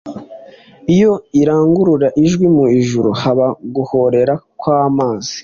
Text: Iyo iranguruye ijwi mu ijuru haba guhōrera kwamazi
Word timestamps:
Iyo 0.93 1.11
iranguruye 1.41 2.07
ijwi 2.23 2.45
mu 2.55 2.65
ijuru 2.79 3.09
haba 3.21 3.47
guhōrera 3.73 4.33
kwamazi 4.59 5.35